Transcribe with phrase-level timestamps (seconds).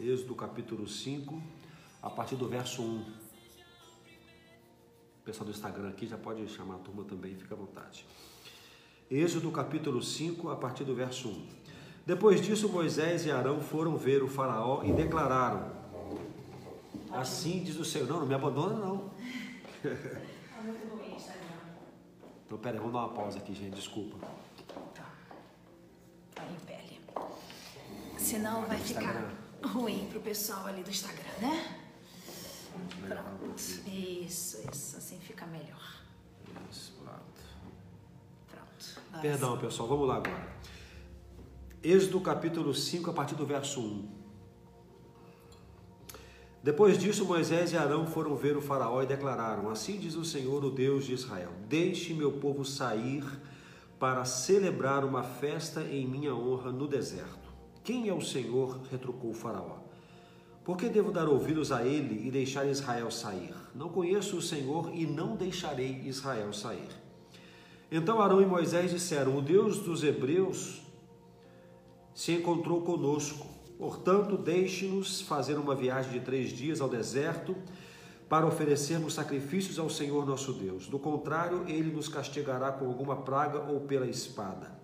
[0.00, 1.42] Êxodo capítulo 5,
[2.02, 3.00] a partir do verso 1.
[3.00, 3.04] O
[5.22, 8.06] pessoal do Instagram aqui já pode chamar a turma também, fica à vontade.
[9.10, 11.46] Êxodo capítulo 5, a partir do verso 1.
[12.06, 15.70] Depois disso, Moisés e Arão foram ver o faraó e declararam,
[17.12, 19.10] assim diz o Senhor, não, não me abandona não.
[22.46, 24.16] Então, pera aí, vamos dar uma pausa aqui, gente, desculpa.
[24.92, 25.08] Tá.
[26.34, 27.00] Tá em pele.
[28.18, 29.39] Senão vai ficar.
[29.64, 31.80] Ruim pro pessoal ali do Instagram, né?
[33.06, 33.54] Pronto.
[33.56, 34.96] Isso, isso.
[34.96, 36.02] Assim fica melhor.
[36.70, 37.20] Isso, pronto.
[38.48, 39.00] Pronto.
[39.08, 40.48] Agora Perdão, pessoal, vamos lá agora.
[41.82, 44.20] Êxodo capítulo 5, a partir do verso 1.
[46.62, 50.62] Depois disso, Moisés e Arão foram ver o Faraó e declararam: Assim diz o Senhor,
[50.62, 53.24] o Deus de Israel: Deixe meu povo sair
[53.98, 57.49] para celebrar uma festa em minha honra no deserto.
[57.90, 58.82] Quem é o Senhor?
[58.88, 59.78] retrucou o Faraó.
[60.64, 63.52] Por que devo dar ouvidos a ele e deixar Israel sair?
[63.74, 66.86] Não conheço o Senhor e não deixarei Israel sair.
[67.90, 70.82] Então Arão e Moisés disseram: O Deus dos Hebreus
[72.14, 73.44] se encontrou conosco.
[73.76, 77.56] Portanto, deixe-nos fazer uma viagem de três dias ao deserto
[78.28, 80.86] para oferecermos sacrifícios ao Senhor nosso Deus.
[80.86, 84.79] Do contrário, ele nos castigará com alguma praga ou pela espada.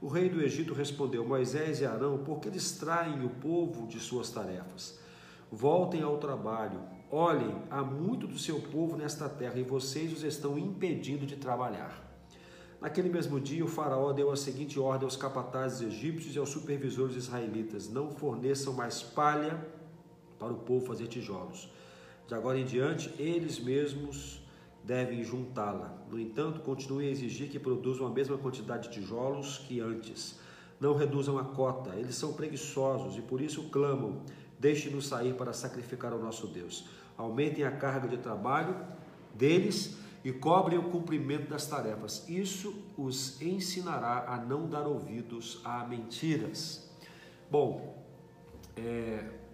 [0.00, 4.30] O rei do Egito respondeu: Moisés e Arão, por que distraem o povo de suas
[4.30, 4.98] tarefas?
[5.50, 6.80] Voltem ao trabalho.
[7.10, 12.04] Olhem, há muito do seu povo nesta terra e vocês os estão impedindo de trabalhar.
[12.80, 17.16] Naquele mesmo dia, o faraó deu a seguinte ordem aos capatazes egípcios e aos supervisores
[17.16, 19.66] israelitas: Não forneçam mais palha
[20.38, 21.70] para o povo fazer tijolos.
[22.28, 24.45] De agora em diante, eles mesmos
[24.86, 25.98] devem juntá-la.
[26.08, 30.38] No entanto, continuem a exigir que produzam a mesma quantidade de tijolos que antes.
[30.80, 34.22] Não reduzam a cota, eles são preguiçosos e por isso clamam:
[34.58, 36.86] Deixe-nos sair para sacrificar ao nosso Deus.
[37.18, 38.76] Aumentem a carga de trabalho
[39.34, 42.28] deles e cobrem o cumprimento das tarefas.
[42.28, 46.88] Isso os ensinará a não dar ouvidos a mentiras.
[47.50, 48.04] Bom,
[48.76, 49.45] é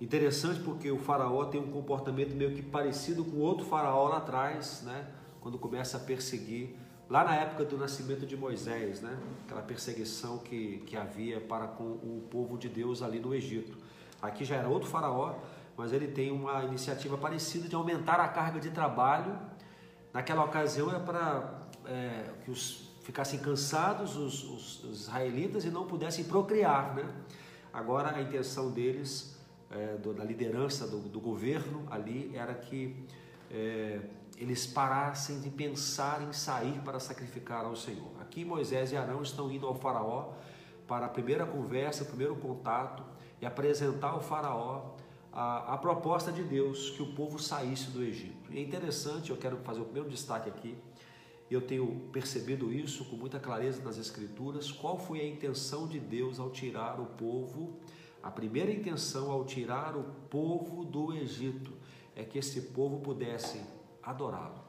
[0.00, 4.82] interessante porque o faraó tem um comportamento meio que parecido com outro faraó lá atrás,
[4.84, 5.06] né?
[5.40, 6.76] Quando começa a perseguir,
[7.08, 9.18] lá na época do nascimento de Moisés, né?
[9.44, 13.76] Aquela perseguição que, que havia para com o povo de Deus ali no Egito.
[14.20, 15.36] Aqui já era outro faraó,
[15.76, 19.38] mas ele tem uma iniciativa parecida de aumentar a carga de trabalho
[20.12, 25.86] Naquela ocasião era para é, que os ficassem cansados os, os, os, israelitas e não
[25.86, 27.08] pudessem procriar, né?
[27.72, 29.37] Agora a intenção deles,
[29.70, 32.96] é, do, da liderança do, do, governo ali, era que
[33.50, 34.00] é,
[34.36, 38.10] eles parassem de pensar em sair para sacrificar ao Senhor.
[38.20, 40.32] Aqui Moisés e Arão estão indo ao faraó
[40.86, 43.02] para a primeira conversa, o primeiro contato
[43.40, 44.94] e apresentar ao faraó
[45.32, 48.50] a, a, proposta de Deus que o povo saísse do Egito.
[48.50, 50.76] E é interessante, eu quero fazer o primeiro destaque aqui,
[51.50, 56.38] eu tenho percebido isso com muita clareza nas Escrituras, qual foi a intenção de Deus
[56.38, 57.78] ao tirar o povo,
[58.22, 61.72] a primeira intenção ao tirar o povo do Egito,
[62.14, 63.60] é que esse povo pudesse
[64.02, 64.62] adorá-lo,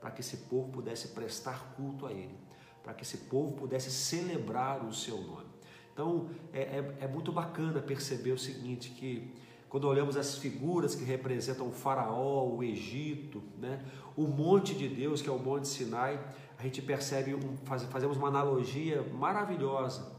[0.00, 2.38] para que esse povo pudesse prestar culto a Ele,
[2.82, 5.54] para que esse povo pudesse celebrar o seu nome.
[5.92, 9.34] Então é, é, é muito bacana perceber o seguinte, que
[9.68, 13.84] quando olhamos as figuras que representam o faraó, o Egito, né?
[14.16, 16.24] o monte de Deus, que é o Monte Sinai,
[16.56, 20.13] a gente percebe, um, faz, fazemos uma analogia maravilhosa.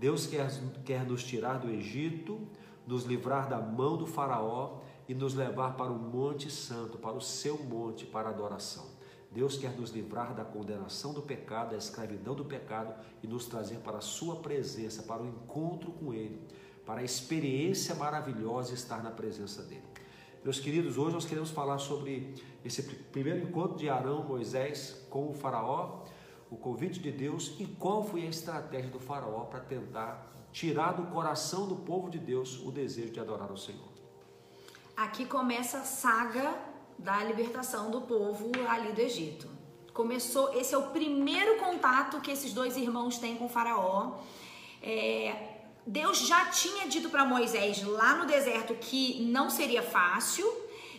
[0.00, 0.50] Deus quer,
[0.84, 2.40] quer nos tirar do Egito,
[2.84, 7.20] nos livrar da mão do faraó e nos levar para o Monte Santo, para o
[7.20, 8.86] seu monte, para a adoração.
[9.30, 13.76] Deus quer nos livrar da condenação do pecado, da escravidão do pecado e nos trazer
[13.76, 16.40] para a sua presença, para o encontro com Ele
[16.90, 19.84] para a experiência maravilhosa de estar na presença dele.
[20.42, 22.34] Meus queridos, hoje nós queremos falar sobre
[22.64, 26.02] esse primeiro encontro de Arão, Moisés com o Faraó,
[26.50, 31.04] o convite de Deus e qual foi a estratégia do Faraó para tentar tirar do
[31.04, 33.88] coração do povo de Deus o desejo de adorar o Senhor.
[34.96, 36.52] Aqui começa a saga
[36.98, 39.48] da libertação do povo ali do Egito.
[39.94, 44.18] Começou, esse é o primeiro contato que esses dois irmãos têm com o Faraó.
[44.82, 50.46] É, Deus já tinha dito para Moisés lá no deserto que não seria fácil.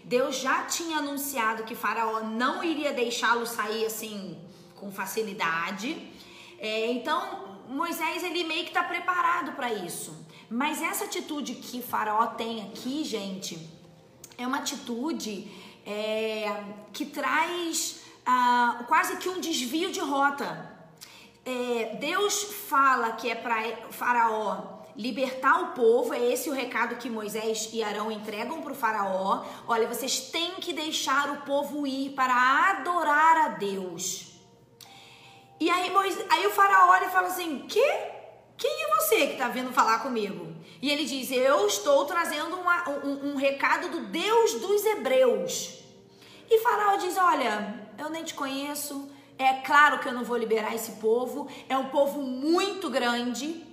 [0.04, 4.40] Deus já tinha anunciado que Faraó não iria deixá-lo sair assim
[4.82, 6.12] com facilidade.
[6.60, 10.26] É, então Moisés ele meio que está preparado para isso.
[10.50, 13.70] Mas essa atitude que Faraó tem aqui, gente,
[14.38, 15.50] é uma atitude
[15.86, 20.70] é, que traz ah, quase que um desvio de rota.
[21.46, 23.56] É, Deus fala que é para
[23.92, 28.76] Faraó libertar o povo, é esse o recado que Moisés e Arão entregam para o
[28.76, 29.44] faraó.
[29.68, 32.34] Olha, vocês têm que deixar o povo ir para
[32.72, 34.31] adorar a Deus.
[35.62, 37.86] E aí, Moisés, aí o faraó olha e fala assim: que?
[38.58, 40.56] Quem é você que está vindo falar comigo?
[40.82, 45.84] E ele diz: Eu estou trazendo uma, um, um recado do Deus dos Hebreus.
[46.50, 49.08] E Faraó diz: Olha, eu nem te conheço.
[49.38, 51.48] É claro que eu não vou liberar esse povo.
[51.70, 53.64] É um povo muito grande.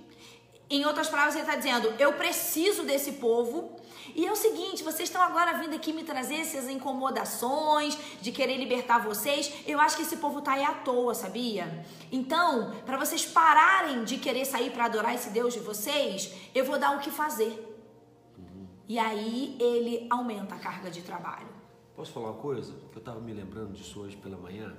[0.69, 3.78] Em outras palavras, ele está dizendo: Eu preciso desse povo.
[4.19, 8.57] E é o seguinte, vocês estão agora vindo aqui me trazer essas incomodações de querer
[8.57, 9.63] libertar vocês.
[9.65, 11.85] Eu acho que esse povo tá aí à toa, sabia?
[12.11, 16.77] Então, para vocês pararem de querer sair para adorar esse Deus de vocês, eu vou
[16.77, 17.65] dar o que fazer.
[18.89, 21.47] E aí ele aumenta a carga de trabalho.
[21.95, 22.73] Posso falar uma coisa?
[22.91, 24.75] Que eu estava me lembrando disso hoje pela manhã.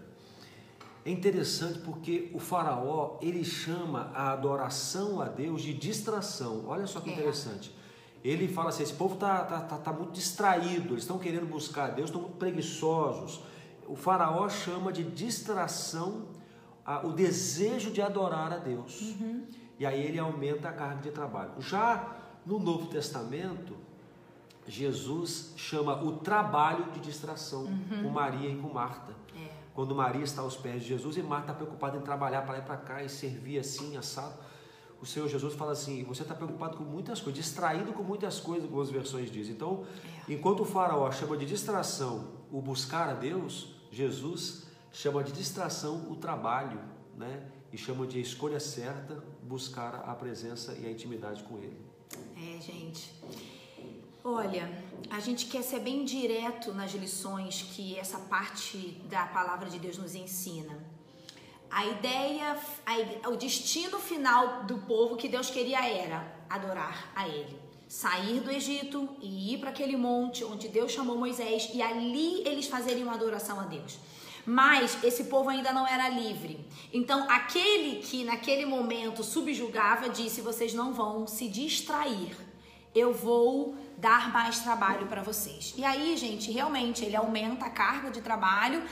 [1.02, 6.66] É interessante porque o faraó ele chama a adoração a Deus de distração.
[6.66, 7.14] Olha só que é.
[7.14, 7.79] interessante
[8.22, 11.88] ele fala assim: esse povo está tá, tá, tá muito distraído, eles estão querendo buscar
[11.88, 13.40] Deus, estão muito preguiçosos.
[13.86, 16.26] O Faraó chama de distração
[16.84, 19.00] a, o desejo de adorar a Deus.
[19.00, 19.46] Uhum.
[19.78, 21.52] E aí ele aumenta a carga de trabalho.
[21.58, 23.74] Já no Novo Testamento,
[24.66, 28.02] Jesus chama o trabalho de distração uhum.
[28.02, 29.12] com Maria e com Marta.
[29.34, 29.48] É.
[29.74, 32.58] Quando Maria está aos pés de Jesus e Marta está preocupada em trabalhar para lá
[32.58, 34.34] e para cá e servir assim, assado
[35.00, 38.64] o Senhor Jesus fala assim: você está preocupado com muitas coisas, distraído com muitas coisas,
[38.64, 39.54] algumas versões dizem.
[39.54, 39.84] Então,
[40.28, 40.32] é.
[40.32, 46.16] enquanto o faraó chama de distração o buscar a Deus, Jesus chama de distração o
[46.16, 46.80] trabalho,
[47.16, 47.48] né?
[47.72, 51.78] E chama de escolha certa buscar a presença e a intimidade com Ele.
[52.36, 53.12] É, gente.
[54.22, 54.70] Olha,
[55.08, 59.96] a gente quer ser bem direto nas lições que essa parte da palavra de Deus
[59.96, 60.89] nos ensina
[61.70, 67.58] a ideia, a, o destino final do povo que Deus queria era adorar a Ele.
[67.88, 72.66] Sair do Egito e ir para aquele monte onde Deus chamou Moisés e ali eles
[72.68, 73.98] fazeriam adoração a Deus.
[74.46, 76.64] Mas esse povo ainda não era livre.
[76.92, 82.36] Então, aquele que naquele momento subjugava disse: vocês não vão se distrair.
[82.94, 85.74] Eu vou dar mais trabalho para vocês.
[85.76, 88.82] E aí, gente, realmente ele aumenta a carga de trabalho.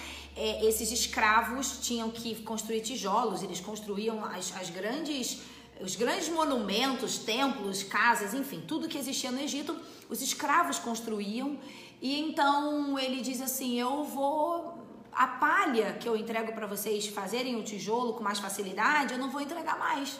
[0.40, 5.40] É, esses escravos tinham que construir tijolos, eles construíam as, as grandes
[5.80, 9.76] os grandes monumentos, templos, casas, enfim, tudo que existia no Egito,
[10.08, 11.58] os escravos construíam.
[12.00, 14.76] E então ele diz assim: Eu vou.
[15.12, 19.30] A palha que eu entrego para vocês fazerem o tijolo com mais facilidade, eu não
[19.30, 20.18] vou entregar mais.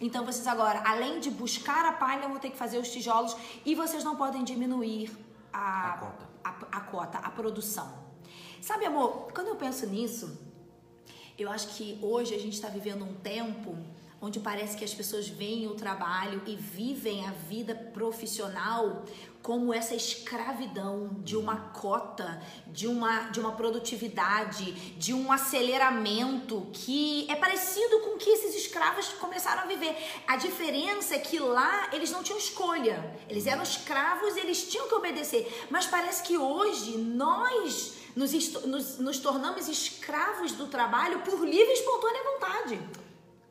[0.00, 3.36] Então vocês agora, além de buscar a palha, vão ter que fazer os tijolos
[3.66, 5.10] e vocês não podem diminuir
[5.52, 6.28] a, a, cota.
[6.42, 8.09] a, a cota, a produção.
[8.60, 10.38] Sabe, amor, quando eu penso nisso,
[11.38, 13.74] eu acho que hoje a gente está vivendo um tempo
[14.22, 19.02] onde parece que as pessoas veem o trabalho e vivem a vida profissional
[19.42, 27.26] como essa escravidão de uma cota, de uma, de uma produtividade, de um aceleramento que
[27.30, 29.96] é parecido com o que esses escravos começaram a viver.
[30.26, 34.94] A diferença é que lá eles não tinham escolha, eles eram escravos eles tinham que
[34.94, 35.66] obedecer.
[35.70, 38.32] Mas parece que hoje nós nos,
[38.64, 42.80] nos, nos tornamos escravos do trabalho por livre e espontânea vontade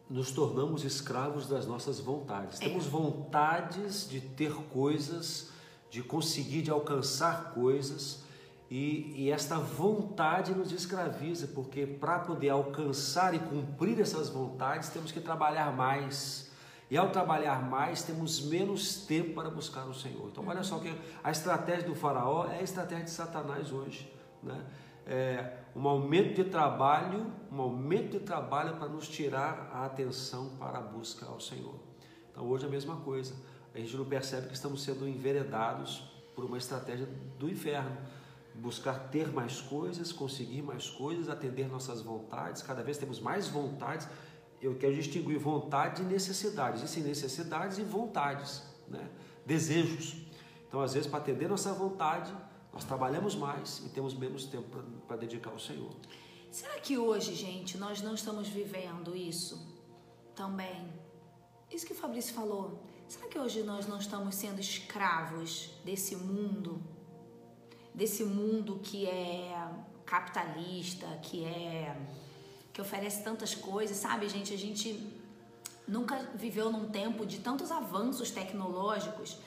[0.09, 2.59] nos tornamos escravos das nossas vontades.
[2.59, 2.65] É.
[2.65, 5.49] Temos vontades de ter coisas,
[5.91, 8.23] de conseguir, de alcançar coisas,
[8.71, 15.11] e, e esta vontade nos escraviza, porque para poder alcançar e cumprir essas vontades, temos
[15.11, 16.49] que trabalhar mais.
[16.89, 20.29] E ao trabalhar mais, temos menos tempo para buscar o Senhor.
[20.31, 20.91] Então, olha só que
[21.23, 24.11] a estratégia do Faraó é a estratégia de Satanás hoje.
[24.41, 24.65] Né?
[25.05, 30.79] É, um aumento de trabalho, um aumento de trabalho para nos tirar a atenção para
[30.79, 31.75] a busca ao Senhor.
[32.31, 33.33] Então hoje é a mesma coisa.
[33.73, 36.03] A gente não percebe que estamos sendo enveredados
[36.35, 37.97] por uma estratégia do inferno.
[38.55, 42.61] Buscar ter mais coisas, conseguir mais coisas, atender nossas vontades.
[42.61, 44.07] Cada vez temos mais vontades.
[44.61, 46.81] Eu quero distinguir vontade e necessidades.
[46.81, 49.09] Existem necessidades e vontades, né?
[49.45, 50.25] desejos.
[50.67, 52.33] Então, às vezes, para atender nossa vontade,
[52.73, 55.91] nós trabalhamos mais e temos menos tempo para dedicar ao Senhor.
[56.51, 59.67] Será que hoje, gente, nós não estamos vivendo isso
[60.35, 60.91] também?
[61.71, 62.83] Isso que o Fabrício falou.
[63.07, 66.81] Será que hoje nós não estamos sendo escravos desse mundo?
[67.93, 69.67] Desse mundo que é
[70.05, 71.95] capitalista, que é
[72.71, 74.53] que oferece tantas coisas, sabe, gente?
[74.53, 75.11] A gente
[75.87, 79.37] nunca viveu num tempo de tantos avanços tecnológicos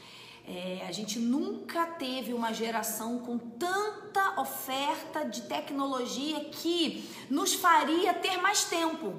[0.46, 8.12] é, a gente nunca teve uma geração com tanta oferta de tecnologia que nos faria
[8.12, 9.14] ter mais tempo.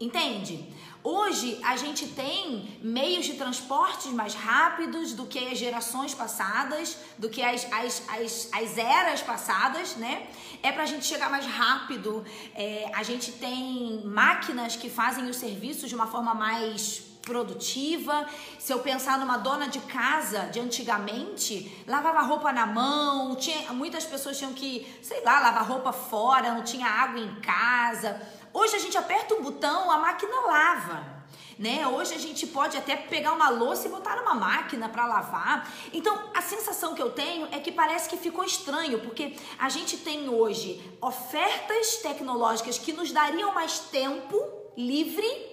[0.00, 0.72] Entende?
[1.04, 7.28] Hoje a gente tem meios de transportes mais rápidos do que as gerações passadas, do
[7.28, 10.28] que as, as, as, as eras passadas, né?
[10.62, 12.24] É pra gente chegar mais rápido.
[12.54, 18.26] É, a gente tem máquinas que fazem os serviços de uma forma mais produtiva.
[18.58, 24.04] Se eu pensar numa dona de casa de antigamente, lavava roupa na mão, tinha, muitas
[24.04, 28.20] pessoas tinham que, sei lá, lavar roupa fora, não tinha água em casa.
[28.52, 31.22] Hoje a gente aperta um botão, a máquina lava.
[31.58, 31.86] Né?
[31.86, 35.70] Hoje a gente pode até pegar uma louça e botar numa máquina para lavar.
[35.92, 39.98] Então, a sensação que eu tenho é que parece que ficou estranho, porque a gente
[39.98, 44.36] tem hoje ofertas tecnológicas que nos dariam mais tempo
[44.76, 45.51] livre,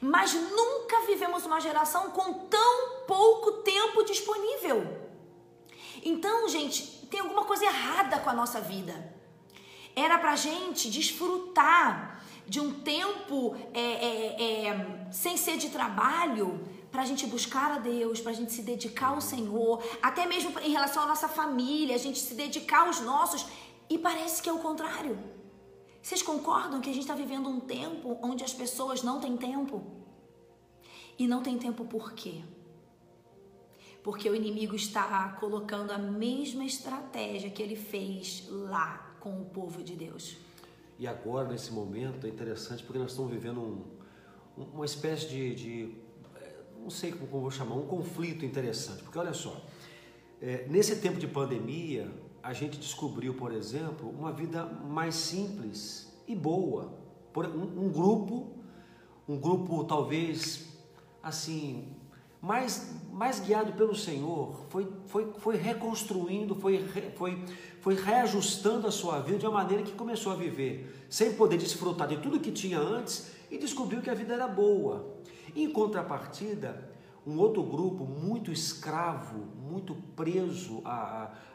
[0.00, 5.10] mas nunca vivemos uma geração com tão pouco tempo disponível.
[6.02, 9.14] Então, gente, tem alguma coisa errada com a nossa vida.
[9.94, 17.02] Era pra gente desfrutar de um tempo é, é, é, sem ser de trabalho para
[17.02, 20.72] a gente buscar a Deus, para a gente se dedicar ao Senhor, até mesmo em
[20.72, 23.46] relação à nossa família, a gente se dedicar aos nossos.
[23.88, 25.18] E parece que é o contrário.
[26.02, 29.84] Vocês concordam que a gente está vivendo um tempo onde as pessoas não têm tempo?
[31.18, 32.42] E não tem tempo por quê?
[34.02, 39.82] Porque o inimigo está colocando a mesma estratégia que ele fez lá com o povo
[39.82, 40.38] de Deus.
[40.98, 45.94] E agora, nesse momento, é interessante porque nós estamos vivendo um, uma espécie de, de,
[46.36, 49.02] eh, não sei como, como vou chamar, um conflito interessante.
[49.02, 49.62] Porque olha só,
[50.40, 52.10] é, nesse tempo de pandemia,
[52.42, 56.92] a gente descobriu, por exemplo, uma vida mais simples e boa.
[57.32, 58.48] Por, um, um grupo,
[59.28, 60.68] um grupo talvez
[61.22, 61.94] assim,
[62.40, 66.84] mais, mais guiado pelo Senhor, foi, foi, foi reconstruindo, foi,
[67.16, 67.44] foi,
[67.80, 72.08] foi reajustando a sua vida de uma maneira que começou a viver sem poder desfrutar
[72.08, 75.18] de tudo que tinha antes e descobriu que a vida era boa.
[75.54, 76.88] Em contrapartida,
[77.26, 80.82] um outro grupo muito escravo, muito preso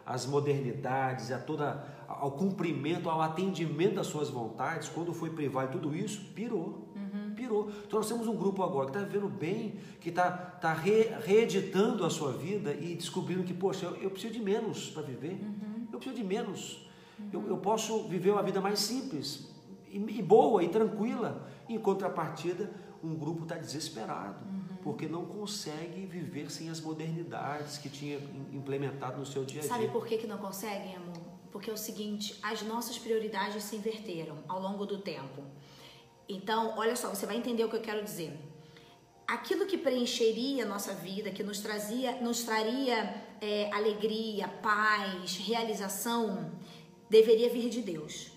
[0.05, 5.79] às modernidades, a toda, ao cumprimento, ao atendimento das suas vontades, quando foi privado de
[5.79, 6.87] tudo isso, pirou.
[6.95, 7.33] Uhum.
[7.35, 7.71] Pirou.
[7.85, 12.05] Então nós temos um grupo agora que está vivendo bem, que está tá re, reeditando
[12.05, 15.33] a sua vida e descobrindo que, poxa, eu, eu preciso de menos para viver.
[15.33, 15.87] Uhum.
[15.91, 16.87] Eu preciso de menos.
[17.19, 17.29] Uhum.
[17.33, 19.49] Eu, eu, posso viver uma vida mais simples
[19.89, 21.47] e, e, boa e tranquila.
[21.67, 22.71] Em contrapartida,
[23.03, 24.64] um grupo está desesperado uhum.
[24.85, 28.19] Porque não consegue viver sem as modernidades que tinha
[28.53, 29.69] implementado no seu dia a dia.
[29.69, 31.17] Sabe por que, que não conseguem, amor?
[31.51, 35.41] Porque é o seguinte: as nossas prioridades se inverteram ao longo do tempo.
[36.29, 38.37] Então, olha só, você vai entender o que eu quero dizer
[39.27, 46.51] aquilo que preencheria a nossa vida, que nos trazia, nos traria é, alegria, paz, realização,
[47.09, 48.31] deveria vir de Deus.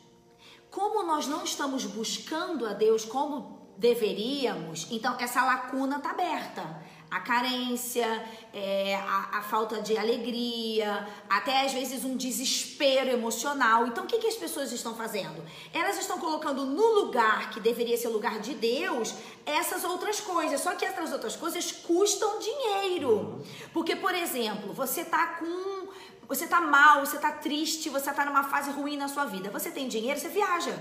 [0.71, 7.21] Como nós não estamos buscando a Deus como deveríamos, então essa lacuna está aberta a
[7.21, 8.07] carência,
[8.53, 13.87] é, a, a, falta de alegria, até às vezes um desespero emocional.
[13.87, 15.43] Então, o que, que as pessoas estão fazendo?
[15.73, 19.15] Elas estão colocando no lugar que deveria ser o lugar de Deus
[19.47, 20.61] essas outras coisas.
[20.61, 23.43] Só que essas outras coisas custam dinheiro.
[23.73, 25.89] Porque, por exemplo, você tá com.
[26.29, 29.49] Você tá mal, você tá triste, você tá numa fase ruim na sua vida.
[29.49, 30.79] Você tem dinheiro, você viaja.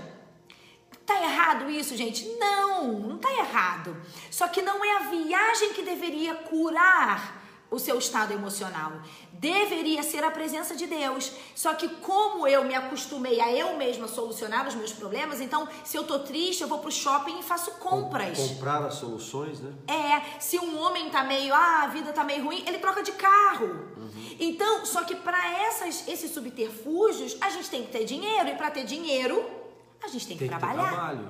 [1.08, 2.28] Tá errado isso, gente?
[2.38, 3.96] Não, não tá errado.
[4.30, 7.38] Só que não é a viagem que deveria curar
[7.70, 8.92] o seu estado emocional.
[9.32, 11.32] Deveria ser a presença de Deus.
[11.54, 15.96] Só que como eu me acostumei a eu mesma solucionar os meus problemas, então se
[15.96, 18.36] eu tô triste, eu vou pro shopping e faço compras.
[18.36, 19.72] Comprar as soluções, né?
[19.86, 23.12] É, se um homem tá meio, ah, a vida tá meio ruim, ele troca de
[23.12, 23.66] carro.
[23.96, 24.36] Uhum.
[24.38, 28.84] Então, só que para esses subterfúgios, a gente tem que ter dinheiro e para ter
[28.84, 29.57] dinheiro,
[30.02, 30.90] a gente tem que, tem que trabalhar.
[30.90, 31.28] trabalho.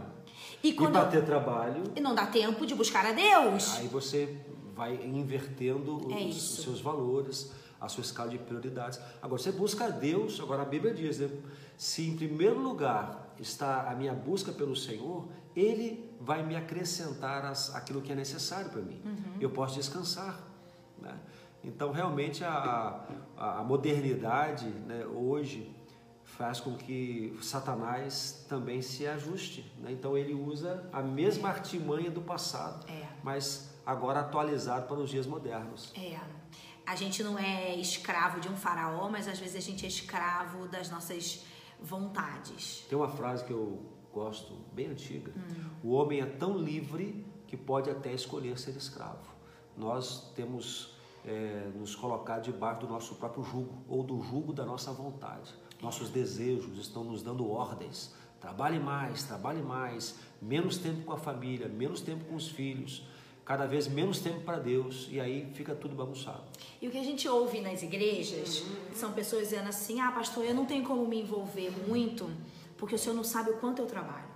[0.63, 1.85] E, quando e para ter trabalho.
[1.95, 3.77] E não dá tempo de buscar a Deus.
[3.79, 4.39] Aí você
[4.75, 9.01] vai invertendo é os, os, seus valores, a sua escala de prioridades.
[9.23, 11.31] Agora, você busca a Deus, agora a Bíblia diz, né?
[11.77, 17.75] Se em primeiro lugar está a minha busca pelo Senhor, Ele vai me acrescentar as,
[17.75, 19.01] aquilo que é necessário para mim.
[19.05, 19.37] Uhum.
[19.41, 20.41] Eu posso descansar.
[21.01, 21.17] Né?
[21.63, 23.05] Então, realmente, a,
[23.37, 25.73] a, a modernidade né, hoje
[26.37, 29.73] faz com que Satanás também se ajuste.
[29.79, 29.93] Né?
[29.93, 33.07] Então ele usa a mesma artimanha do passado, é.
[33.23, 35.93] mas agora atualizado para os dias modernos.
[35.97, 36.19] É.
[36.87, 40.69] A gente não é escravo de um faraó, mas às vezes a gente é escravo
[40.69, 41.45] das nossas
[41.81, 42.87] vontades.
[42.89, 43.83] Tem uma frase que eu
[44.13, 45.71] gosto, bem antiga: hum.
[45.83, 49.35] o homem é tão livre que pode até escolher ser escravo.
[49.77, 54.93] Nós temos é, nos colocado debaixo do nosso próprio jugo ou do jugo da nossa
[54.93, 55.55] vontade.
[55.81, 61.69] Nossos desejos estão nos dando ordens Trabalhe mais, trabalhe mais, menos tempo com a família,
[61.69, 63.03] menos tempo com os filhos,
[63.45, 66.45] cada vez menos tempo para Deus e aí fica tudo bagunçado.
[66.81, 68.63] E o que a gente ouve nas igrejas
[68.95, 72.31] são pessoas dizendo assim: ah, pastor, eu não tenho como me envolver muito
[72.77, 74.29] porque o senhor não sabe o quanto eu trabalho.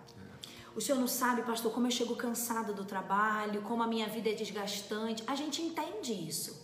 [0.74, 4.30] O senhor não sabe, pastor, como eu chego cansada do trabalho, como a minha vida
[4.30, 5.22] é desgastante.
[5.28, 6.60] A gente entende isso.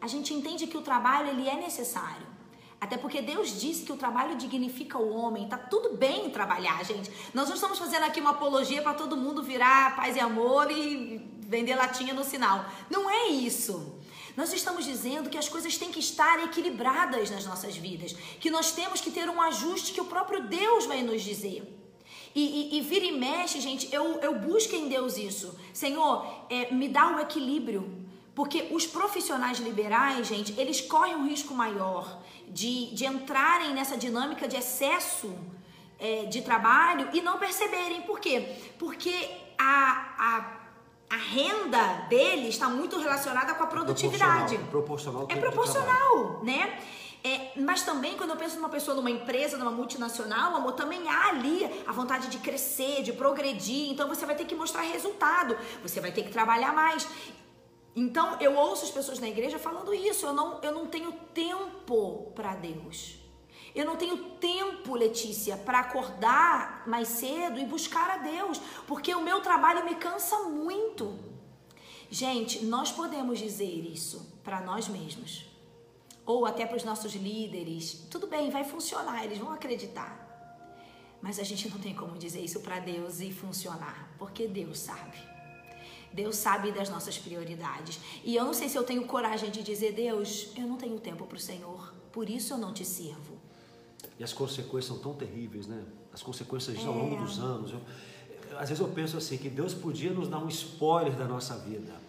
[0.00, 2.26] A gente entende que o trabalho ele é necessário.
[2.80, 5.48] Até porque Deus disse que o trabalho dignifica o homem.
[5.48, 7.10] Tá tudo bem trabalhar, gente.
[7.34, 11.18] Nós não estamos fazendo aqui uma apologia para todo mundo virar paz e amor e
[11.40, 12.64] vender latinha no sinal.
[12.88, 13.98] Não é isso.
[14.36, 18.70] Nós estamos dizendo que as coisas têm que estar equilibradas nas nossas vidas, que nós
[18.70, 21.74] temos que ter um ajuste que o próprio Deus vai nos dizer.
[22.32, 25.58] E, e, e vira e mexe, gente, eu, eu busco em Deus isso.
[25.72, 28.06] Senhor, é, me dá o equilíbrio.
[28.38, 34.46] Porque os profissionais liberais, gente, eles correm um risco maior de, de entrarem nessa dinâmica
[34.46, 35.36] de excesso
[35.98, 38.02] é, de trabalho e não perceberem.
[38.02, 38.54] Por quê?
[38.78, 39.12] Porque
[39.58, 40.60] a, a,
[41.10, 44.56] a renda dele está muito relacionada com a produtividade.
[44.70, 46.78] Proporcional, proporcional é proporcional, né?
[47.24, 51.30] É, mas também, quando eu penso numa pessoa, numa empresa, numa multinacional, amor, também há
[51.30, 53.90] ali a vontade de crescer, de progredir.
[53.90, 57.08] Então você vai ter que mostrar resultado, você vai ter que trabalhar mais.
[57.94, 60.26] Então eu ouço as pessoas na igreja falando isso.
[60.26, 63.16] Eu não, eu não tenho tempo para Deus.
[63.74, 69.22] Eu não tenho tempo, Letícia, para acordar mais cedo e buscar a Deus, porque o
[69.22, 71.16] meu trabalho me cansa muito.
[72.10, 75.46] Gente, nós podemos dizer isso para nós mesmos
[76.24, 80.26] ou até para os nossos líderes, tudo bem, vai funcionar, eles vão acreditar.
[81.22, 85.18] Mas a gente não tem como dizer isso para Deus e funcionar, porque Deus sabe.
[86.12, 88.00] Deus sabe das nossas prioridades.
[88.24, 91.26] E eu não sei se eu tenho coragem de dizer, Deus, eu não tenho tempo
[91.26, 93.38] para o Senhor, por isso eu não te sirvo.
[94.18, 95.84] E as consequências são tão terríveis, né?
[96.12, 96.86] As consequências é.
[96.86, 97.72] ao longo dos anos.
[97.72, 97.80] Eu,
[98.58, 102.08] às vezes eu penso assim, que Deus podia nos dar um spoiler da nossa vida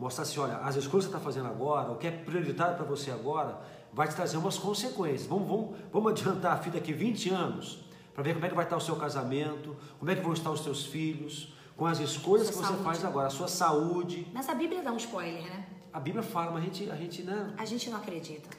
[0.00, 2.86] mostrar assim, olha, as escolhas que você está fazendo agora, o que é prioritário para
[2.86, 3.60] você agora,
[3.92, 5.26] vai te trazer umas consequências.
[5.26, 7.84] Vamos, vamos, vamos adiantar a fita aqui 20 anos,
[8.14, 10.50] para ver como é que vai estar o seu casamento, como é que vão estar
[10.50, 12.84] os seus filhos, com as escolhas que você saúde.
[12.84, 14.26] faz agora, a sua saúde.
[14.34, 15.66] Mas a Bíblia dá um spoiler, né?
[15.90, 17.54] A Bíblia fala, mas a gente, a gente, né?
[17.56, 18.50] A gente não acredita.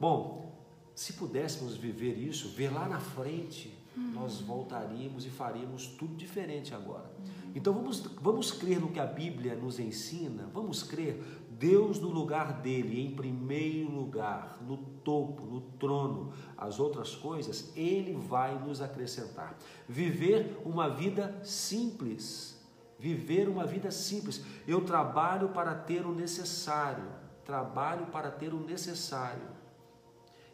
[0.00, 0.58] Bom,
[0.94, 4.12] se pudéssemos viver isso, ver lá na frente, uhum.
[4.12, 7.04] nós voltaríamos e faríamos tudo diferente agora.
[7.18, 7.52] Uhum.
[7.54, 12.62] Então vamos, vamos crer no que a Bíblia nos ensina, vamos crer Deus no lugar
[12.62, 16.32] dele, em primeiro lugar, no topo, no trono.
[16.56, 19.58] As outras coisas ele vai nos acrescentar.
[19.86, 22.58] Viver uma vida simples.
[23.00, 24.44] Viver uma vida simples.
[24.68, 27.08] Eu trabalho para ter o necessário.
[27.44, 29.48] Trabalho para ter o necessário.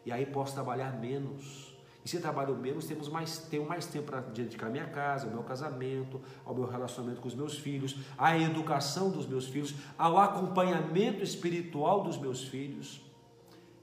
[0.03, 4.21] E aí posso trabalhar menos e se trabalho menos, temos mais, tenho mais tempo para
[4.21, 8.37] dedicar à minha casa, ao meu casamento, ao meu relacionamento com os meus filhos, à
[8.37, 13.01] educação dos meus filhos, ao acompanhamento espiritual dos meus filhos.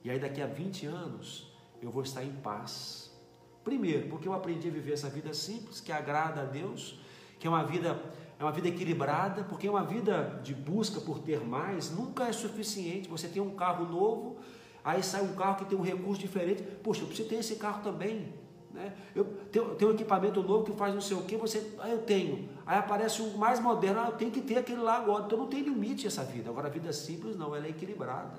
[0.03, 3.15] E aí daqui a 20 anos eu vou estar em paz.
[3.63, 6.99] Primeiro, porque eu aprendi a viver essa vida simples, que agrada a Deus,
[7.39, 8.03] que é uma vida
[8.45, 13.09] é uma vida equilibrada, porque uma vida de busca por ter mais nunca é suficiente.
[13.09, 14.39] Você tem um carro novo,
[14.85, 16.63] Aí sai um carro que tem um recurso diferente.
[16.83, 18.35] Poxa, eu preciso ter esse carro também.
[18.71, 18.95] Né?
[19.15, 21.75] Eu tenho, tenho um equipamento novo que faz não sei o que, você.
[21.79, 22.51] Ah, eu tenho.
[22.67, 25.25] Aí aparece um mais moderno, ah, eu tenho que ter aquele lá agora.
[25.25, 26.51] Então não tem limite essa vida.
[26.51, 28.39] Agora a vida simples não, ela é equilibrada.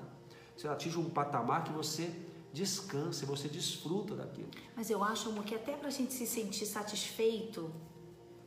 [0.56, 2.14] Você atinge um patamar que você
[2.52, 4.48] descansa, você desfruta daquilo.
[4.76, 7.72] Mas eu acho, amor, que até para a gente se sentir satisfeito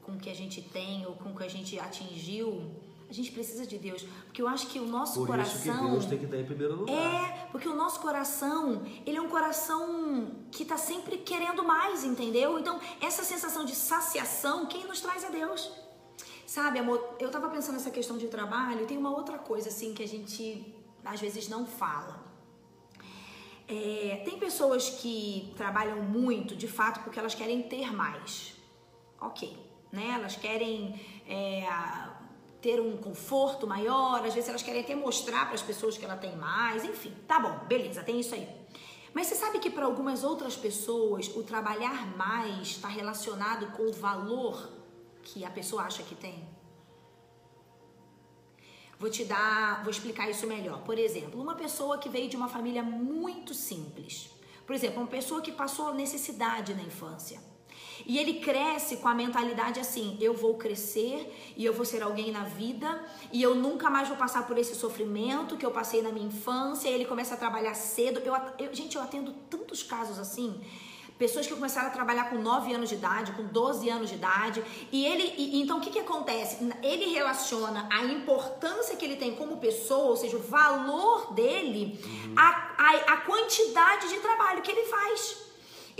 [0.09, 2.71] com o que a gente tem ou com o que a gente atingiu,
[3.09, 5.91] a gente precisa de Deus, porque eu acho que o nosso Por coração isso que
[5.91, 6.95] Deus tem que estar em primeiro lugar.
[6.95, 12.59] É, porque o nosso coração, ele é um coração que está sempre querendo mais, entendeu?
[12.59, 15.71] Então, essa sensação de saciação, quem nos traz é Deus.
[16.45, 20.03] Sabe, amor, eu tava pensando nessa questão de trabalho, tem uma outra coisa assim que
[20.03, 22.29] a gente às vezes não fala.
[23.67, 28.55] É, tem pessoas que trabalham muito, de fato, porque elas querem ter mais.
[29.21, 29.57] Ok,
[29.91, 30.11] né?
[30.15, 31.67] Elas querem é,
[32.61, 36.17] ter um conforto maior, às vezes elas querem até mostrar para as pessoas que ela
[36.17, 38.47] tem mais, enfim, tá bom, beleza, tem isso aí.
[39.13, 43.93] Mas você sabe que para algumas outras pessoas o trabalhar mais está relacionado com o
[43.93, 44.69] valor
[45.23, 46.47] que a pessoa acha que tem?
[48.99, 50.81] Vou te dar, vou explicar isso melhor.
[50.81, 54.29] Por exemplo, uma pessoa que veio de uma família muito simples.
[54.67, 57.39] Por exemplo, uma pessoa que passou necessidade na infância.
[58.05, 62.31] E ele cresce com a mentalidade assim: eu vou crescer e eu vou ser alguém
[62.31, 66.11] na vida e eu nunca mais vou passar por esse sofrimento que eu passei na
[66.11, 66.89] minha infância.
[66.89, 68.19] E ele começa a trabalhar cedo.
[68.19, 70.61] Eu, eu, gente, eu atendo tantos casos assim.
[71.17, 74.63] pessoas que começaram a trabalhar com 9 anos de idade, com 12 anos de idade.
[74.91, 76.57] E ele, e, então o que, que acontece?
[76.81, 82.35] Ele relaciona a importância que ele tem como pessoa, ou seja, o valor dele, uhum.
[82.37, 85.48] a, a, a quantidade de trabalho que ele faz.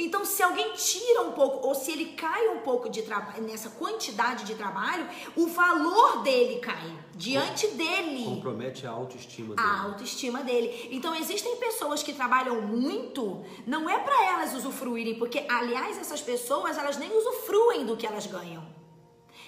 [0.02, 3.70] Então, se alguém tira um pouco, ou se ele cai um pouco de trabalho nessa
[3.72, 8.24] quantidade de trabalho, o valor dele cai diante dele.
[8.24, 9.68] Compromete a autoestima dele.
[9.68, 10.88] A autoestima dele.
[10.92, 16.78] Então, existem pessoas que trabalham muito, não é para elas usufruírem, porque, aliás, essas pessoas,
[16.78, 18.66] elas nem usufruem do que elas ganham.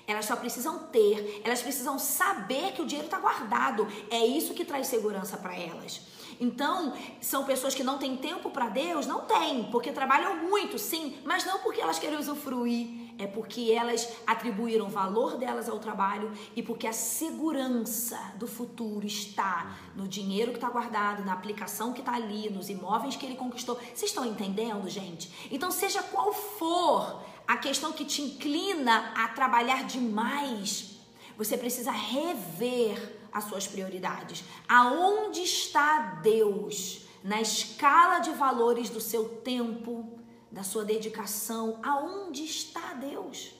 [0.06, 3.88] Elas só precisam ter, elas precisam saber que o dinheiro está guardado.
[4.10, 6.02] É isso que traz segurança para elas.
[6.42, 9.06] Então, são pessoas que não têm tempo para Deus?
[9.06, 14.12] Não tem, porque trabalham muito, sim, mas não porque elas querem usufruir, é porque elas
[14.26, 20.58] atribuíram valor delas ao trabalho e porque a segurança do futuro está no dinheiro que
[20.58, 23.76] está guardado, na aplicação que está ali, nos imóveis que ele conquistou.
[23.76, 25.32] Vocês estão entendendo, gente?
[25.52, 31.01] Então, seja qual for a questão que te inclina a trabalhar demais,
[31.44, 34.44] você precisa rever as suas prioridades.
[34.68, 40.20] Aonde está Deus na escala de valores do seu tempo,
[40.52, 41.80] da sua dedicação?
[41.82, 43.54] Aonde está Deus?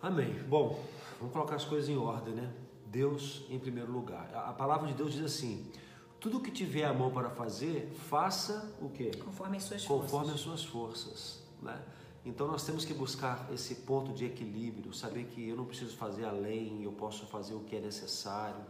[0.00, 0.32] Amém.
[0.48, 0.82] Bom,
[1.18, 2.50] vamos colocar as coisas em ordem, né?
[2.86, 4.30] Deus em primeiro lugar.
[4.34, 5.70] A palavra de Deus diz assim:
[6.18, 9.10] tudo que tiver a mão para fazer, faça o quê?
[9.22, 10.34] Conforme as suas Conforme forças.
[10.34, 11.82] as suas forças, né?
[12.24, 16.24] Então nós temos que buscar esse ponto de equilíbrio, saber que eu não preciso fazer
[16.24, 18.64] além, eu posso fazer o que é necessário.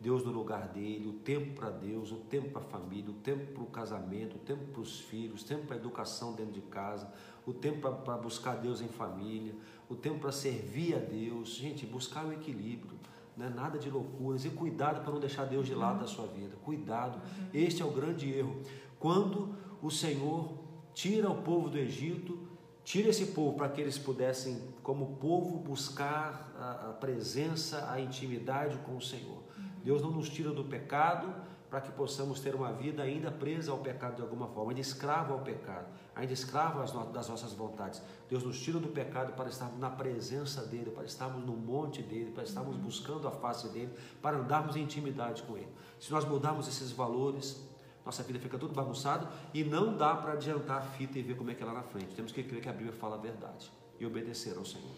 [0.00, 3.52] Deus no lugar dele, o tempo para Deus, o tempo para a família, o tempo
[3.52, 6.62] para o casamento, o tempo para os filhos, o tempo para a educação dentro de
[6.62, 7.12] casa,
[7.46, 9.54] o tempo para buscar Deus em família,
[9.90, 11.50] o tempo para servir a Deus.
[11.50, 12.98] Gente, buscar o equilíbrio,
[13.36, 13.52] né?
[13.54, 16.56] nada de loucuras e cuidado para não deixar Deus de lado da sua vida.
[16.64, 17.20] Cuidado,
[17.52, 18.56] este é o grande erro.
[18.98, 20.54] Quando o Senhor
[20.94, 22.38] tira o povo do Egito,
[22.84, 28.76] Tira esse povo para que eles pudessem, como povo, buscar a, a, presença, a intimidade
[28.78, 29.38] com o Senhor.
[29.56, 29.70] Uhum.
[29.84, 31.32] Deus não nos tira do pecado
[31.70, 35.34] para que possamos ter uma vida ainda presa ao pecado de alguma forma, ainda escravo
[35.34, 36.80] ao pecado, ainda escravo
[37.12, 38.02] das nossas vontades.
[38.28, 42.32] Deus nos tira do pecado para estarmos na presença dEle, para estarmos no monte dEle,
[42.32, 42.82] para estarmos uhum.
[42.82, 45.68] buscando a face dEle, para andarmos em intimidade com Ele.
[46.00, 47.64] Se nós mudarmos esses valores,
[48.10, 51.48] nossa vida fica tudo bagunçado e não dá para adiantar a fita e ver como
[51.52, 52.12] é que é lá na frente.
[52.12, 53.70] Temos que crer que a Bíblia fala a verdade
[54.00, 54.90] e obedecer ao Senhor.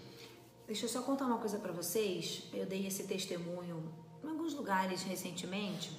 [0.66, 2.48] Deixa eu só contar uma coisa para vocês.
[2.54, 3.84] Eu dei esse testemunho
[4.24, 5.90] em alguns lugares recentemente.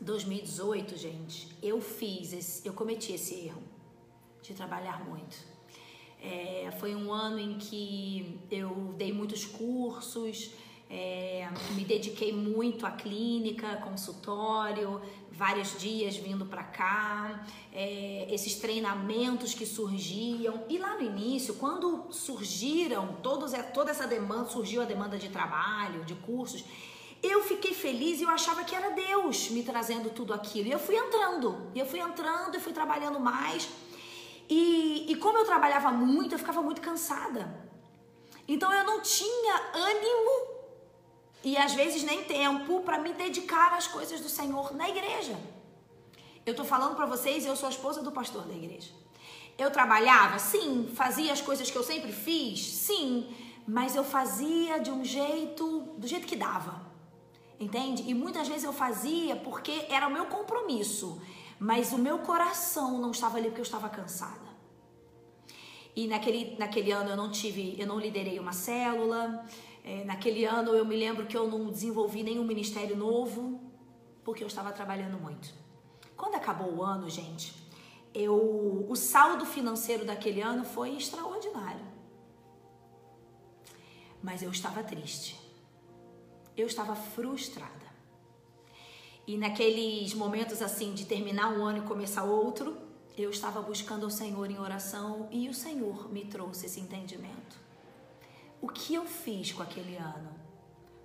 [0.00, 3.62] 2018, gente, eu fiz, esse, eu cometi esse erro
[4.42, 5.36] de trabalhar muito.
[6.22, 10.52] É, foi um ano em que eu dei muitos cursos,
[10.88, 15.00] é, me dediquei muito à clínica, consultório,
[15.32, 20.64] vários dias vindo para cá, é, esses treinamentos que surgiam.
[20.68, 26.04] E lá no início, quando surgiram todos, toda essa demanda, surgiu a demanda de trabalho,
[26.04, 26.64] de cursos,
[27.22, 30.68] eu fiquei feliz e eu achava que era Deus me trazendo tudo aquilo.
[30.68, 33.68] E eu fui entrando, e eu fui entrando e fui trabalhando mais.
[34.48, 37.62] E, e como eu trabalhava muito, eu ficava muito cansada.
[38.46, 40.51] Então eu não tinha ânimo
[41.44, 45.38] e às vezes nem tempo para me dedicar às coisas do Senhor na igreja.
[46.44, 48.90] Eu tô falando para vocês, eu sou a esposa do pastor da igreja.
[49.58, 53.32] Eu trabalhava, sim, fazia as coisas que eu sempre fiz, sim,
[53.66, 56.82] mas eu fazia de um jeito, do jeito que dava.
[57.60, 58.02] Entende?
[58.08, 61.20] E muitas vezes eu fazia porque era o meu compromisso,
[61.60, 64.50] mas o meu coração não estava ali porque eu estava cansada.
[65.94, 69.46] E naquele, naquele ano eu não tive, eu não liderei uma célula,
[69.84, 73.60] é, naquele ano eu me lembro que eu não desenvolvi nenhum ministério novo,
[74.22, 75.52] porque eu estava trabalhando muito.
[76.16, 77.52] Quando acabou o ano, gente,
[78.14, 81.84] eu, o saldo financeiro daquele ano foi extraordinário.
[84.22, 85.40] Mas eu estava triste.
[86.56, 87.82] Eu estava frustrada.
[89.26, 92.76] E naqueles momentos assim de terminar um ano e começar outro,
[93.16, 97.61] eu estava buscando o Senhor em oração e o Senhor me trouxe esse entendimento.
[98.62, 100.30] O que eu fiz com aquele ano?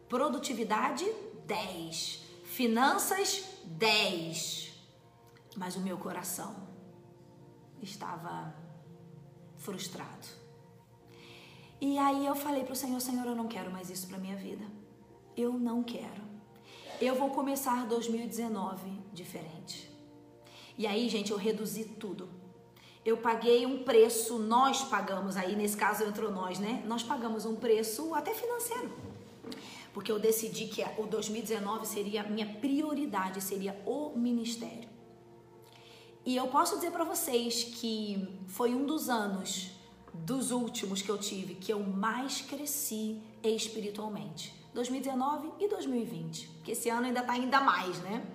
[0.07, 1.03] Produtividade
[1.47, 4.73] 10, finanças 10.
[5.55, 6.55] Mas o meu coração
[7.81, 8.55] estava
[9.55, 10.27] frustrado.
[11.81, 14.35] E aí eu falei para o Senhor, Senhor, eu não quero mais isso para minha
[14.35, 14.65] vida.
[15.35, 16.21] Eu não quero.
[17.01, 19.91] Eu vou começar 2019 diferente.
[20.77, 22.29] E aí, gente, eu reduzi tudo
[23.07, 26.83] eu paguei um preço, nós pagamos, aí nesse caso entrou nós, né?
[26.85, 28.91] Nós pagamos um preço até financeiro.
[29.93, 34.89] Porque eu decidi que o 2019 seria minha prioridade, seria o ministério.
[36.25, 39.71] E eu posso dizer para vocês que foi um dos anos
[40.13, 44.53] dos últimos que eu tive que eu mais cresci espiritualmente.
[44.73, 48.27] 2019 e 2020, porque esse ano ainda tá ainda mais, né?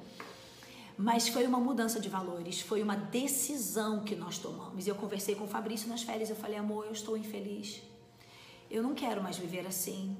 [1.02, 4.86] Mas foi uma mudança de valores, foi uma decisão que nós tomamos.
[4.86, 7.82] Eu conversei com o Fabrício nas férias, eu falei: "Amor, eu estou infeliz.
[8.70, 10.16] Eu não quero mais viver assim".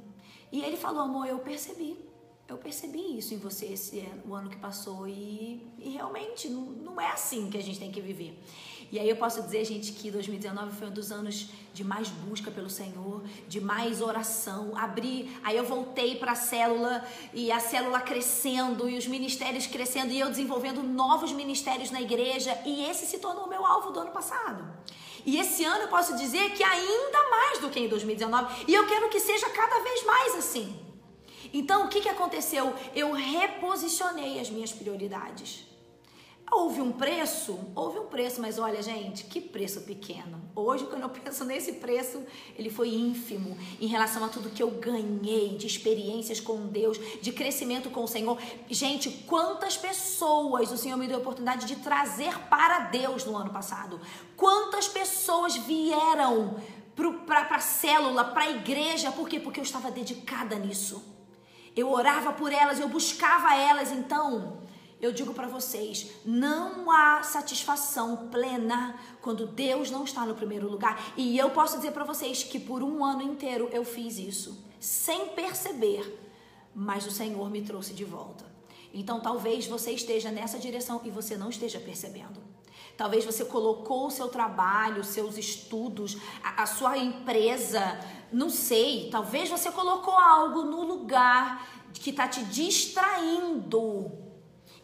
[0.50, 1.96] E ele falou: "Amor, eu percebi
[2.48, 6.60] eu percebi isso em você esse ano, o ano que passou e, e realmente não,
[6.60, 8.38] não, é assim que a gente tem que viver.
[8.92, 12.50] E aí eu posso dizer, gente, que 2019 foi um dos anos de mais busca
[12.50, 14.76] pelo Senhor, de mais oração.
[14.76, 17.02] Abri, aí eu voltei para a célula
[17.32, 22.54] e a célula crescendo e os ministérios crescendo e eu desenvolvendo novos ministérios na igreja
[22.66, 24.62] e esse se tornou meu alvo do ano passado.
[25.24, 28.86] E esse ano eu posso dizer que ainda mais do que em 2019 e eu
[28.86, 30.78] quero que seja cada vez mais assim.
[31.50, 32.74] Então, o que, que aconteceu?
[32.94, 35.71] Eu reposicionei as minhas prioridades.
[36.54, 37.58] Houve um preço?
[37.74, 40.38] Houve um preço, mas olha, gente, que preço pequeno.
[40.54, 42.22] Hoje, quando eu penso nesse preço,
[42.58, 47.32] ele foi ínfimo em relação a tudo que eu ganhei de experiências com Deus, de
[47.32, 48.38] crescimento com o Senhor.
[48.68, 53.50] Gente, quantas pessoas o Senhor me deu a oportunidade de trazer para Deus no ano
[53.50, 53.98] passado?
[54.36, 56.56] Quantas pessoas vieram
[57.26, 59.10] para a célula, para a igreja?
[59.10, 59.40] Por quê?
[59.40, 61.02] Porque eu estava dedicada nisso.
[61.74, 63.90] Eu orava por elas, eu buscava elas.
[63.90, 64.60] Então,
[65.02, 71.12] eu digo para vocês, não há satisfação plena quando Deus não está no primeiro lugar.
[71.16, 75.30] E eu posso dizer para vocês que por um ano inteiro eu fiz isso, sem
[75.30, 76.20] perceber,
[76.72, 78.44] mas o Senhor me trouxe de volta.
[78.94, 82.40] Então, talvez você esteja nessa direção e você não esteja percebendo.
[82.96, 87.98] Talvez você colocou o seu trabalho, seus estudos, a, a sua empresa,
[88.32, 89.08] não sei.
[89.10, 94.21] Talvez você colocou algo no lugar que está te distraindo.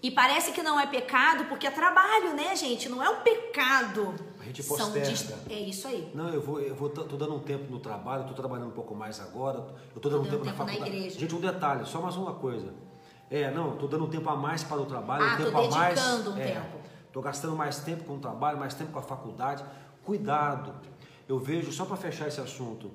[0.01, 2.89] E parece que não é pecado porque é trabalho, né, gente?
[2.89, 4.15] Não é um pecado.
[4.39, 5.09] A gente posterga.
[5.09, 5.33] Dist...
[5.51, 6.11] É isso aí.
[6.15, 8.95] Não, eu vou, eu vou, tô dando um tempo no trabalho, tô trabalhando um pouco
[8.95, 10.81] mais agora, eu tô dando tô um tempo, tempo na faculdade.
[10.81, 11.19] Na igreja.
[11.19, 12.73] Gente, um detalhe, só mais uma coisa.
[13.29, 15.71] É, não, tô dando um tempo a mais para o trabalho, ah, um tempo a
[15.71, 16.27] mais.
[16.27, 16.79] um é, tempo.
[17.13, 19.65] Tô gastando mais tempo com o trabalho, mais tempo com a faculdade.
[20.05, 20.75] Cuidado.
[21.29, 22.91] Eu vejo, só para fechar esse assunto,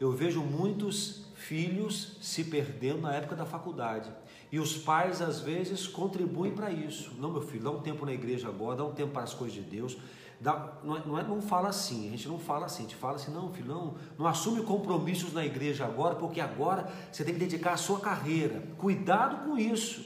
[0.00, 4.10] eu vejo muitos filhos se perdendo na época da faculdade.
[4.52, 7.12] E os pais, às vezes, contribuem para isso.
[7.18, 9.54] Não, meu filho, dá um tempo na igreja agora, dá um tempo para as coisas
[9.54, 9.96] de Deus.
[10.38, 12.96] Dá, não, é, não, é, não fala assim, a gente não fala assim, a gente
[12.96, 17.32] fala assim, não, filho, não, não assume compromissos na igreja agora, porque agora você tem
[17.32, 18.62] que dedicar a sua carreira.
[18.76, 20.04] Cuidado com isso.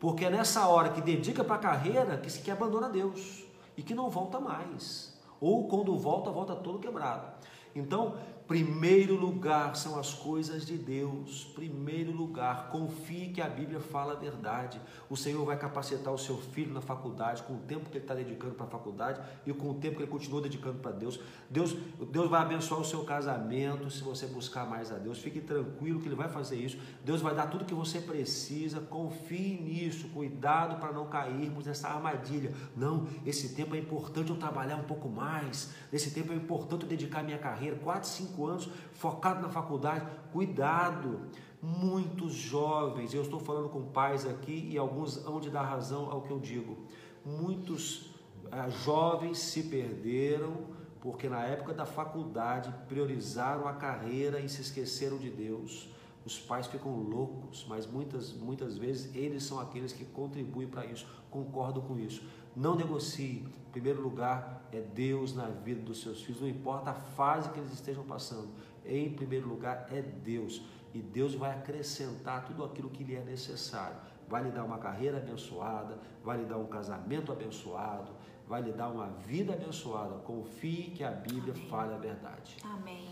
[0.00, 3.44] Porque é nessa hora que dedica para a carreira que se que abandona Deus
[3.76, 5.12] e que não volta mais.
[5.38, 7.26] Ou quando volta, volta todo quebrado.
[7.74, 8.16] Então,
[8.52, 11.50] Primeiro lugar são as coisas de Deus.
[11.54, 14.78] Primeiro lugar, confie que a Bíblia fala a verdade.
[15.08, 18.14] O Senhor vai capacitar o seu filho na faculdade, com o tempo que ele está
[18.14, 21.18] dedicando para a faculdade e com o tempo que ele continua dedicando para Deus.
[21.48, 21.74] Deus.
[22.10, 25.18] Deus vai abençoar o seu casamento se você buscar mais a Deus.
[25.18, 26.76] Fique tranquilo que Ele vai fazer isso.
[27.02, 28.80] Deus vai dar tudo que você precisa.
[28.80, 30.08] Confie nisso.
[30.08, 32.52] Cuidado para não cairmos nessa armadilha.
[32.76, 35.72] Não, esse tempo é importante eu trabalhar um pouco mais.
[35.90, 37.76] Nesse tempo é importante eu dedicar minha carreira.
[37.76, 40.06] Quatro, cinco anos, focado na faculdade.
[40.32, 41.20] Cuidado!
[41.60, 46.22] Muitos jovens, eu estou falando com pais aqui e alguns hão de dar razão ao
[46.22, 46.76] que eu digo.
[47.24, 48.10] Muitos
[48.50, 55.18] ah, jovens se perderam porque na época da faculdade priorizaram a carreira e se esqueceram
[55.18, 55.88] de Deus.
[56.24, 61.06] Os pais ficam loucos, mas muitas, muitas vezes eles são aqueles que contribuem para isso.
[61.30, 62.22] Concordo com isso.
[62.54, 63.46] Não negocie.
[63.68, 67.58] Em primeiro lugar é Deus na vida dos seus filhos, não importa a fase que
[67.58, 68.48] eles estejam passando.
[68.84, 70.62] Em primeiro lugar é Deus.
[70.94, 73.96] E Deus vai acrescentar tudo aquilo que lhe é necessário.
[74.28, 78.12] Vai lhe dar uma carreira abençoada, vai lhe dar um casamento abençoado,
[78.46, 80.16] vai lhe dar uma vida abençoada.
[80.18, 81.68] Confie que a Bíblia Amém.
[81.68, 82.56] fala a verdade.
[82.62, 83.08] Amém.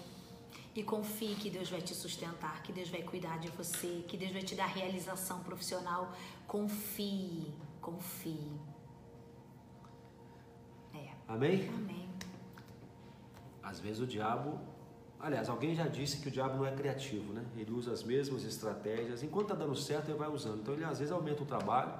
[0.80, 4.32] E confie que Deus vai te sustentar, que Deus vai cuidar de você, que Deus
[4.32, 6.10] vai te dar realização profissional.
[6.46, 8.50] Confie, confie.
[11.28, 11.68] Amém?
[11.68, 12.08] Amém.
[13.62, 14.58] Às vezes o diabo,
[15.20, 17.44] aliás, alguém já disse que o diabo não é criativo, né?
[17.58, 20.62] Ele usa as mesmas estratégias, enquanto está dando certo ele vai usando.
[20.62, 21.92] Então ele às vezes aumenta o trabalho,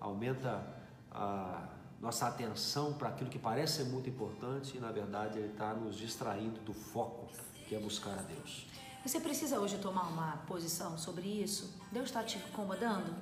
[0.00, 0.66] aumenta
[1.12, 1.68] a
[2.00, 5.96] nossa atenção para aquilo que parece ser muito importante e na verdade ele está nos
[5.96, 7.28] distraindo do foco
[7.68, 8.66] que é buscar a Deus.
[9.04, 11.72] Você precisa hoje tomar uma posição sobre isso?
[11.92, 13.14] Deus está te incomodando?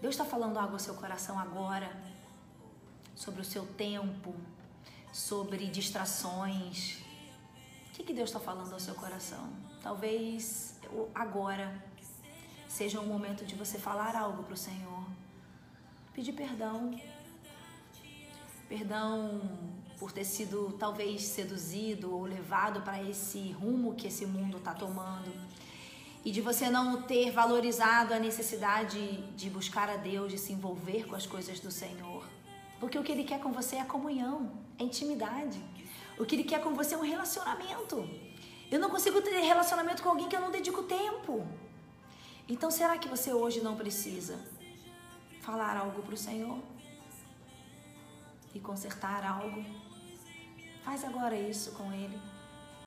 [0.00, 1.90] Deus está falando algo ao seu coração agora?
[3.14, 4.34] sobre o seu tempo,
[5.12, 6.98] sobre distrações.
[7.88, 9.48] O que, que Deus está falando ao seu coração?
[9.82, 10.78] Talvez
[11.14, 11.82] agora
[12.68, 15.06] seja um momento de você falar algo para o Senhor,
[16.12, 16.98] pedir perdão.
[18.68, 19.40] Perdão
[19.98, 25.32] por ter sido talvez seduzido ou levado para esse rumo que esse mundo está tomando.
[26.24, 31.06] E de você não ter valorizado a necessidade de buscar a Deus, de se envolver
[31.06, 32.24] com as coisas do Senhor.
[32.80, 35.62] Porque o que Ele quer com você é comunhão, é intimidade.
[36.18, 38.08] O que Ele quer com você é um relacionamento.
[38.70, 41.46] Eu não consigo ter relacionamento com alguém que eu não dedico tempo.
[42.48, 44.38] Então, será que você hoje não precisa
[45.40, 46.58] falar algo para o Senhor?
[48.54, 49.64] E consertar algo?
[50.84, 52.33] Faz agora isso com Ele.